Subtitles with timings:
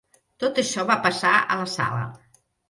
[0.43, 2.01] Tot això va passar a la sala.